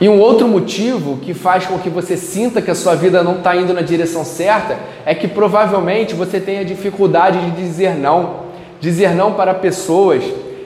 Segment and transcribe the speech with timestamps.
[0.00, 3.38] E um outro motivo que faz com que você sinta que a sua vida não
[3.38, 8.46] está indo na direção certa é que provavelmente você tenha dificuldade de dizer não.
[8.80, 10.22] Dizer não para pessoas,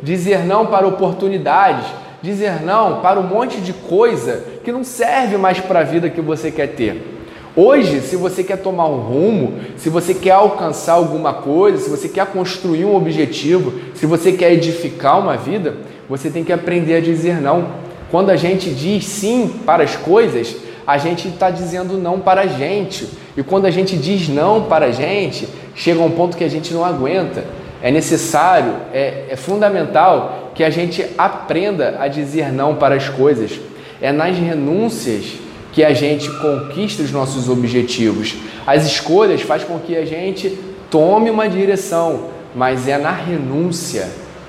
[0.00, 1.86] dizer não para oportunidades,
[2.22, 6.20] dizer não para um monte de coisa que não serve mais para a vida que
[6.20, 7.14] você quer ter.
[7.56, 12.08] Hoje, se você quer tomar um rumo, se você quer alcançar alguma coisa, se você
[12.08, 17.00] quer construir um objetivo, se você quer edificar uma vida, você tem que aprender a
[17.00, 17.85] dizer não.
[18.10, 20.56] Quando a gente diz sim para as coisas,
[20.86, 23.08] a gente está dizendo não para a gente.
[23.36, 26.72] E quando a gente diz não para a gente, chega um ponto que a gente
[26.72, 27.44] não aguenta.
[27.82, 33.58] É necessário, é, é fundamental que a gente aprenda a dizer não para as coisas.
[34.00, 35.24] É nas renúncias
[35.72, 38.36] que a gente conquista os nossos objetivos.
[38.66, 40.58] As escolhas faz com que a gente
[40.90, 44.08] tome uma direção, mas é na renúncia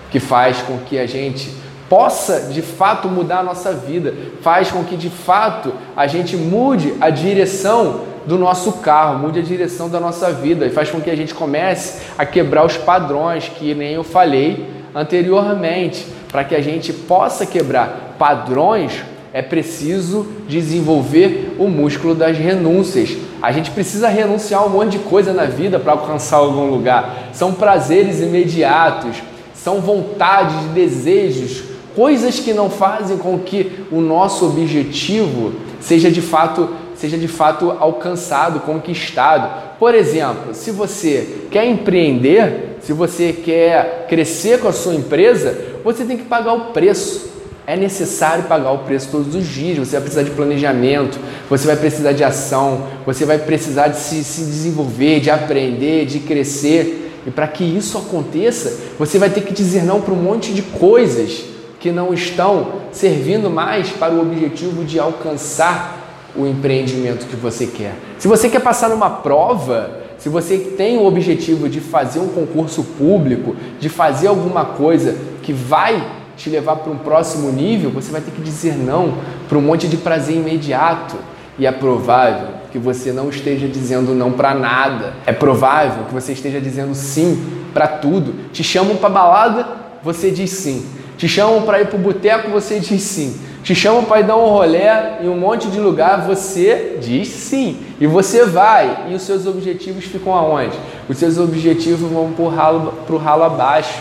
[0.10, 1.52] que faz com que a gente
[1.90, 6.94] possa de fato mudar a nossa vida, faz com que de fato a gente mude
[7.00, 11.10] a direção do nosso carro, mude a direção da nossa vida e faz com que
[11.10, 16.62] a gente comece a quebrar os padrões que nem eu falei anteriormente, para que a
[16.62, 19.04] gente possa quebrar padrões
[19.34, 23.16] é preciso desenvolver o músculo das renúncias.
[23.42, 27.30] A gente precisa renunciar um monte de coisa na vida para alcançar algum lugar.
[27.34, 29.18] São prazeres imediatos,
[29.54, 31.64] são vontades, desejos,
[31.98, 37.72] coisas que não fazem com que o nosso objetivo seja de fato seja de fato
[37.80, 39.78] alcançado, conquistado.
[39.80, 46.06] Por exemplo, se você quer empreender, se você quer crescer com a sua empresa, você
[46.06, 47.26] tem que pagar o preço
[47.66, 49.78] é necessário pagar o preço todos os dias.
[49.78, 54.24] Você vai precisar de planejamento, você vai precisar de ação, você vai precisar de se,
[54.24, 57.22] se desenvolver, de aprender, de crescer.
[57.28, 60.62] E para que isso aconteça, você vai ter que dizer não para um monte de
[60.62, 65.98] coisas que não estão servindo mais para o objetivo de alcançar
[66.36, 67.96] o empreendimento que você quer.
[68.18, 72.84] Se você quer passar numa prova, se você tem o objetivo de fazer um concurso
[72.84, 78.22] público, de fazer alguma coisa que vai te levar para um próximo nível, você vai
[78.22, 79.16] ter que dizer não
[79.48, 81.16] para um monte de prazer imediato.
[81.60, 85.14] E é provável que você não esteja dizendo não para nada.
[85.26, 88.52] É provável que você esteja dizendo sim para tudo.
[88.52, 89.68] Te chamam para balada,
[90.04, 90.86] você diz sim.
[91.18, 93.36] Te chamam para ir para o boteco, você diz sim.
[93.64, 97.80] Te chamam para ir dar um rolé em um monte de lugar, você diz sim.
[98.00, 99.08] E você vai.
[99.10, 100.78] E os seus objetivos ficam aonde?
[101.10, 104.00] Os seus objetivos vão para o ralo, ralo abaixo.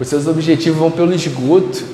[0.00, 1.84] Os seus objetivos vão pelo esgoto.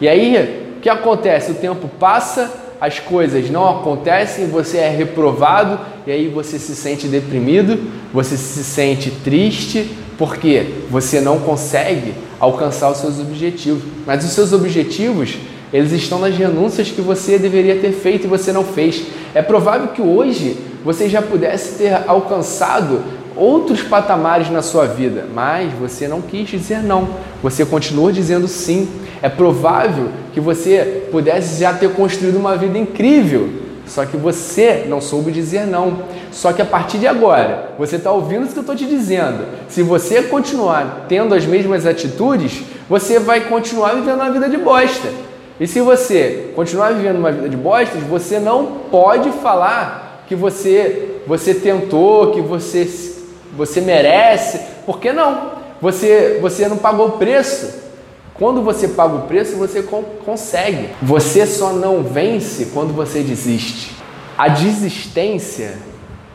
[0.00, 1.52] E aí, o que acontece?
[1.52, 2.50] O tempo passa,
[2.80, 7.78] as coisas não acontecem, você é reprovado e aí você se sente deprimido,
[8.12, 13.82] você se sente triste, porque você não consegue alcançar os seus objetivos.
[14.06, 15.36] Mas os seus objetivos,
[15.72, 19.04] eles estão nas renúncias que você deveria ter feito e você não fez.
[19.34, 23.00] É provável que hoje você já pudesse ter alcançado
[23.36, 27.08] outros patamares na sua vida, mas você não quis dizer não.
[27.42, 28.88] Você continuou dizendo sim.
[29.22, 33.61] É provável que você pudesse já ter construído uma vida incrível,
[33.92, 35.98] só que você não soube dizer não.
[36.30, 39.44] Só que a partir de agora, você está ouvindo o que eu estou te dizendo.
[39.68, 45.08] Se você continuar tendo as mesmas atitudes, você vai continuar vivendo uma vida de bosta.
[45.60, 51.20] E se você continuar vivendo uma vida de bosta, você não pode falar que você,
[51.26, 52.86] você tentou, que você
[53.54, 54.58] você merece.
[54.86, 55.52] Por que não?
[55.82, 57.81] Você, você não pagou o preço.
[58.42, 59.84] Quando você paga o preço, você
[60.24, 60.88] consegue.
[61.00, 63.94] Você só não vence quando você desiste.
[64.36, 65.78] A desistência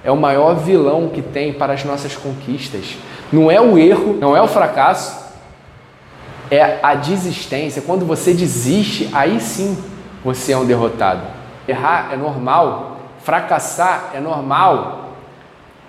[0.05, 2.95] é o maior vilão que tem para as nossas conquistas.
[3.29, 5.21] Não é o erro, não é o fracasso,
[6.49, 7.81] é a desistência.
[7.81, 9.77] Quando você desiste, aí sim
[10.23, 11.23] você é um derrotado.
[11.67, 15.11] Errar é normal, fracassar é normal,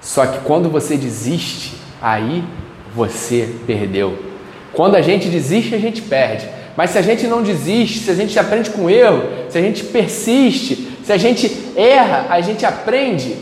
[0.00, 2.42] só que quando você desiste, aí
[2.92, 4.26] você perdeu.
[4.78, 6.46] Quando a gente desiste, a gente perde.
[6.76, 9.82] Mas se a gente não desiste, se a gente aprende com erro, se a gente
[9.82, 13.34] persiste, se a gente erra, a gente aprende,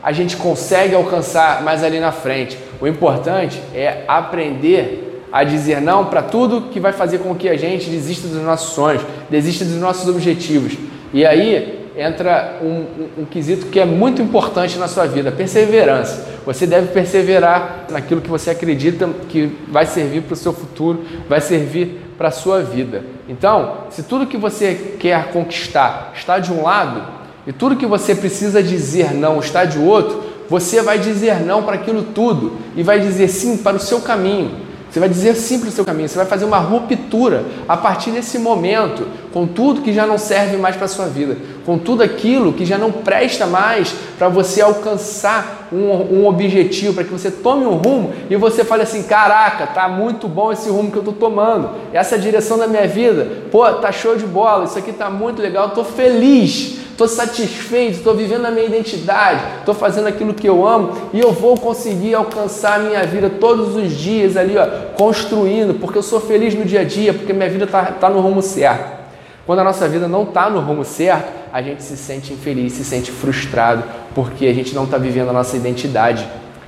[0.00, 2.56] a gente consegue alcançar mais ali na frente.
[2.80, 7.56] O importante é aprender a dizer não para tudo que vai fazer com que a
[7.56, 10.74] gente desista dos nossos sonhos, desista dos nossos objetivos.
[11.12, 16.26] E aí entra um, um, um, quesito que é muito importante na sua vida, perseverança.
[16.44, 21.40] Você deve perseverar naquilo que você acredita que vai servir para o seu futuro, vai
[21.40, 23.04] servir para a sua vida.
[23.28, 27.02] Então, se tudo que você quer conquistar está de um lado
[27.46, 31.76] e tudo que você precisa dizer não está de outro, você vai dizer não para
[31.76, 34.63] aquilo tudo e vai dizer sim para o seu caminho.
[34.94, 38.12] Você vai dizer sim para o seu caminho, você vai fazer uma ruptura a partir
[38.12, 41.36] desse momento, com tudo que já não serve mais para a sua vida,
[41.66, 47.02] com tudo aquilo que já não presta mais para você alcançar um, um objetivo, para
[47.02, 50.92] que você tome um rumo e você fale assim: caraca, tá muito bom esse rumo
[50.92, 54.24] que eu estou tomando, essa é a direção da minha vida, pô, tá show de
[54.24, 59.40] bola, isso aqui tá muito legal, estou feliz estou satisfeito, estou vivendo a minha identidade,
[59.58, 63.74] estou fazendo aquilo que eu amo e eu vou conseguir alcançar a minha vida todos
[63.74, 67.50] os dias ali, ó, construindo, porque eu sou feliz no dia a dia, porque minha
[67.50, 69.04] vida está tá no rumo certo.
[69.44, 72.84] Quando a nossa vida não está no rumo certo, a gente se sente infeliz, se
[72.84, 73.82] sente frustrado,
[74.14, 76.26] porque a gente não está vivendo a nossa identidade.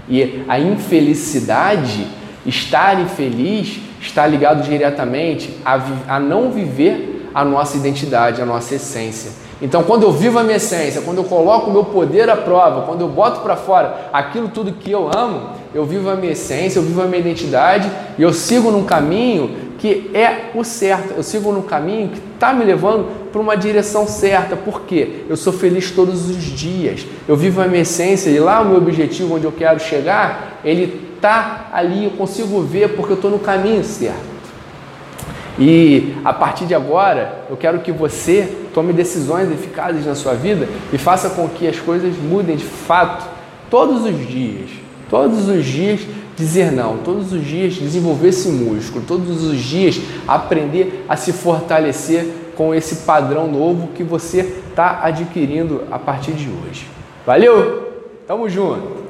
[0.09, 2.07] E a infelicidade,
[2.45, 9.46] estar infeliz, está ligado diretamente a, a não viver a nossa identidade, a nossa essência.
[9.61, 12.83] Então, quando eu vivo a minha essência, quando eu coloco o meu poder à prova,
[12.83, 16.79] quando eu boto para fora aquilo tudo que eu amo, eu vivo a minha essência,
[16.79, 21.23] eu vivo a minha identidade e eu sigo num caminho que é o certo, eu
[21.23, 25.91] sigo num caminho que está me levando para uma direção certa, porque eu sou feliz
[25.91, 29.53] todos os dias, eu vivo a minha essência e lá o meu objetivo, onde eu
[29.53, 34.36] quero chegar, ele está ali, eu consigo ver porque eu estou no caminho certo.
[35.59, 40.69] E a partir de agora, eu quero que você tome decisões eficazes na sua vida
[40.93, 43.27] e faça com que as coisas mudem de fato
[43.71, 44.71] todos os dias.
[45.09, 46.01] Todos os dias
[46.37, 49.99] dizer não, todos os dias desenvolver esse músculo, todos os dias
[50.29, 56.49] aprender a se fortalecer com esse padrão novo que você está adquirindo a partir de
[56.49, 56.87] hoje.
[57.25, 58.05] Valeu?
[58.27, 59.06] Tamo junto!